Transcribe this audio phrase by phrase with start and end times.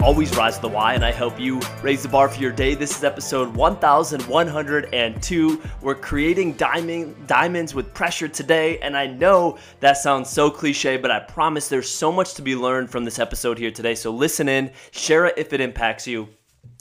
[0.00, 2.74] always rise to the why, and I help you raise the bar for your day.
[2.74, 5.62] This is episode 1102.
[5.82, 11.10] We're creating diamond, diamonds with pressure today, and I know that sounds so cliche, but
[11.10, 13.94] I promise there's so much to be learned from this episode here today.
[13.94, 16.30] So listen in, share it if it impacts you.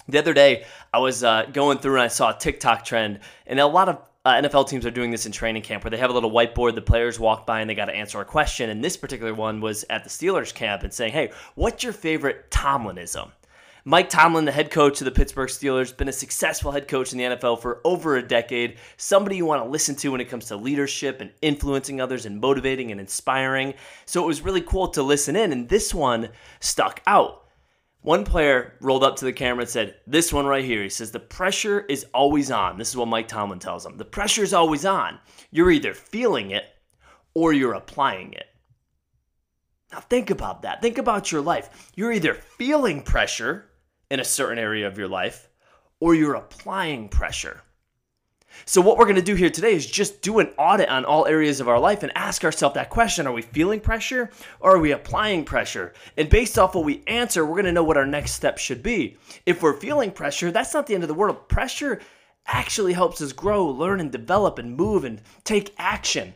[0.08, 0.64] The other day,
[0.94, 4.00] I was uh, going through and I saw a TikTok trend, and a lot of
[4.26, 6.76] uh, NFL teams are doing this in training camp where they have a little whiteboard.
[6.76, 8.70] The players walk by and they got to answer a question.
[8.70, 12.50] And this particular one was at the Steelers camp and saying, Hey, what's your favorite
[12.50, 13.32] Tomlinism?
[13.86, 17.18] Mike Tomlin, the head coach of the Pittsburgh Steelers, been a successful head coach in
[17.18, 18.78] the NFL for over a decade.
[18.96, 22.40] Somebody you want to listen to when it comes to leadership and influencing others and
[22.40, 23.74] motivating and inspiring.
[24.06, 26.30] So it was really cool to listen in, and this one
[26.62, 27.43] stuck out.
[28.04, 30.84] One player rolled up to the camera and said, This one right here.
[30.84, 32.78] He says, The pressure is always on.
[32.78, 33.98] This is what Mike Tomlin tells him.
[33.98, 35.20] The pressure is always on.
[35.52, 36.66] You're either feeling it
[37.34, 38.46] or you're applying it.
[39.94, 40.82] Now, think about that.
[40.82, 41.92] Think about your life.
[41.96, 43.70] You're either feeling pressure
[44.12, 45.48] in a certain area of your life
[46.02, 47.62] or you're applying pressure.
[48.66, 51.26] So, what we're going to do here today is just do an audit on all
[51.26, 54.80] areas of our life and ask ourselves that question Are we feeling pressure or are
[54.80, 55.94] we applying pressure?
[56.18, 58.84] And based off what we answer, we're going to know what our next step should
[58.84, 59.18] be.
[59.46, 61.50] If we're feeling pressure, that's not the end of the world.
[61.50, 62.00] Pressure
[62.46, 66.34] actually helps us grow, learn, and develop and move and take action.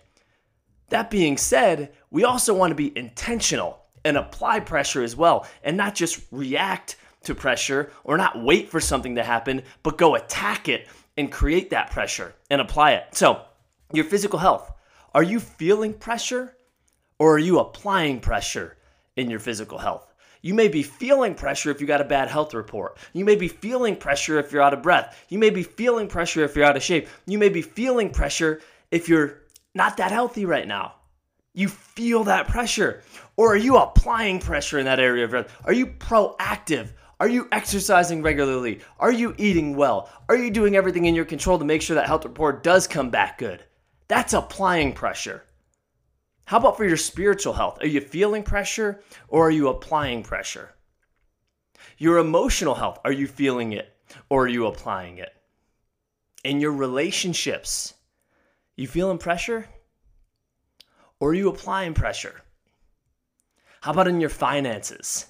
[0.90, 5.76] That being said, we also want to be intentional and apply pressure as well and
[5.76, 10.70] not just react to pressure or not wait for something to happen, but go attack
[10.70, 13.16] it and create that pressure and apply it.
[13.16, 13.42] So,
[13.92, 14.72] your physical health.
[15.14, 16.56] Are you feeling pressure
[17.20, 18.78] or are you applying pressure
[19.16, 20.14] in your physical health?
[20.42, 22.98] You may be feeling pressure if you got a bad health report.
[23.14, 25.26] You may be feeling pressure if you're out of breath.
[25.30, 27.08] You may be feeling pressure if you're out of shape.
[27.26, 29.42] You may be feeling pressure if you're
[29.74, 30.94] not that healthy right now.
[31.54, 33.02] You feel that pressure.
[33.36, 35.52] Or are you applying pressure in that area of breath?
[35.66, 36.90] Are you proactive?
[37.20, 38.82] Are you exercising regularly?
[39.00, 40.10] Are you eating well?
[40.30, 43.10] Are you doing everything in your control to make sure that health report does come
[43.10, 43.64] back good?
[44.08, 45.44] That's applying pressure.
[46.46, 47.80] How about for your spiritual health?
[47.82, 50.76] Are you feeling pressure or are you applying pressure?
[51.98, 53.94] Your emotional health, are you feeling it
[54.30, 55.34] or are you applying it?
[56.44, 57.96] In your relationships,
[58.76, 59.68] you feeling pressure
[61.20, 62.42] or are you applying pressure?
[63.82, 65.26] How about in your finances?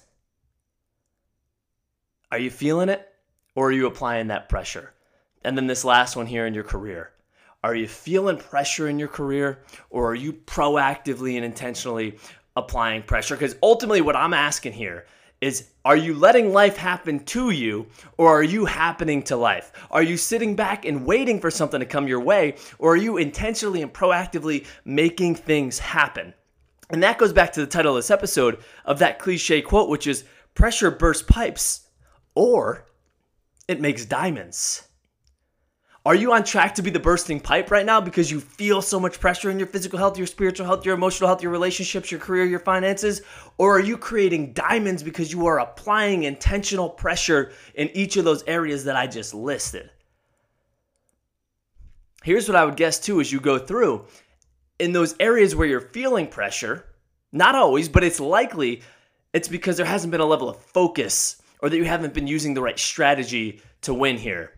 [2.30, 3.10] Are you feeling it
[3.54, 4.92] or are you applying that pressure?
[5.44, 7.10] And then this last one here in your career.
[7.64, 12.18] Are you feeling pressure in your career or are you proactively and intentionally
[12.54, 13.34] applying pressure?
[13.34, 15.06] Because ultimately, what I'm asking here
[15.40, 17.86] is are you letting life happen to you
[18.18, 19.72] or are you happening to life?
[19.90, 23.16] Are you sitting back and waiting for something to come your way or are you
[23.16, 26.34] intentionally and proactively making things happen?
[26.90, 30.06] And that goes back to the title of this episode of that cliche quote, which
[30.06, 30.24] is
[30.54, 31.87] pressure bursts pipes
[32.38, 32.86] or
[33.66, 34.86] it makes diamonds.
[36.06, 39.00] Are you on track to be the bursting pipe right now because you feel so
[39.00, 42.20] much pressure in your physical health, your spiritual health, your emotional health, your relationships, your
[42.20, 43.22] career, your finances?
[43.58, 48.44] Or are you creating diamonds because you are applying intentional pressure in each of those
[48.44, 49.90] areas that I just listed?
[52.22, 54.06] Here's what I would guess too as you go through.
[54.78, 56.84] In those areas where you're feeling pressure,
[57.32, 58.82] not always, but it's likely
[59.32, 62.54] it's because there hasn't been a level of focus or that you haven't been using
[62.54, 64.52] the right strategy to win here.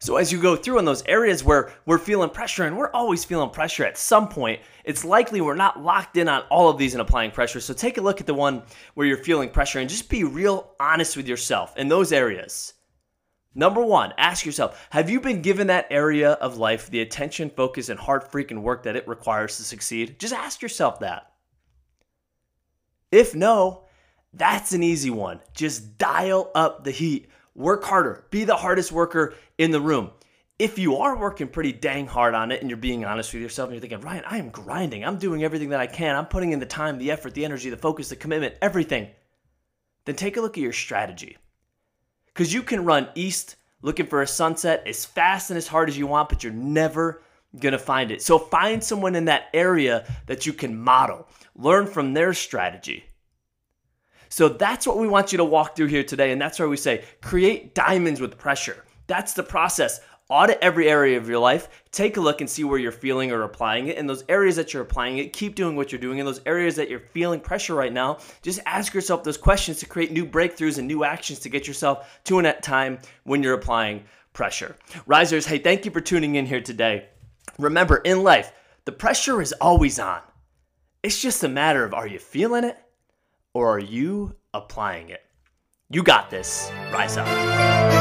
[0.00, 3.24] So as you go through in those areas where we're feeling pressure, and we're always
[3.24, 6.94] feeling pressure at some point, it's likely we're not locked in on all of these
[6.94, 7.60] and applying pressure.
[7.60, 8.62] So take a look at the one
[8.94, 12.74] where you're feeling pressure and just be real honest with yourself in those areas.
[13.56, 17.88] Number one, ask yourself, have you been given that area of life the attention, focus,
[17.88, 20.20] and hard freaking work that it requires to succeed?
[20.20, 21.32] Just ask yourself that.
[23.10, 23.87] If no,
[24.32, 25.40] that's an easy one.
[25.54, 27.28] Just dial up the heat.
[27.54, 28.24] Work harder.
[28.30, 30.10] Be the hardest worker in the room.
[30.58, 33.68] If you are working pretty dang hard on it and you're being honest with yourself
[33.68, 35.04] and you're thinking, Ryan, I am grinding.
[35.04, 36.16] I'm doing everything that I can.
[36.16, 39.08] I'm putting in the time, the effort, the energy, the focus, the commitment, everything.
[40.04, 41.36] Then take a look at your strategy.
[42.26, 45.96] Because you can run east looking for a sunset as fast and as hard as
[45.96, 47.22] you want, but you're never
[47.58, 48.22] going to find it.
[48.22, 53.04] So find someone in that area that you can model, learn from their strategy.
[54.28, 56.32] So that's what we want you to walk through here today.
[56.32, 58.84] And that's where we say create diamonds with pressure.
[59.06, 60.00] That's the process.
[60.30, 61.68] Audit every area of your life.
[61.90, 63.96] Take a look and see where you're feeling or applying it.
[63.96, 66.18] In those areas that you're applying it, keep doing what you're doing.
[66.18, 69.86] In those areas that you're feeling pressure right now, just ask yourself those questions to
[69.86, 74.04] create new breakthroughs and new actions to get yourself to an time when you're applying
[74.34, 74.76] pressure.
[75.06, 77.08] Risers, hey, thank you for tuning in here today.
[77.58, 78.52] Remember, in life,
[78.84, 80.20] the pressure is always on.
[81.02, 82.76] It's just a matter of are you feeling it
[83.54, 85.20] or are you applying it?
[85.90, 86.70] You got this.
[86.92, 87.97] Rise up.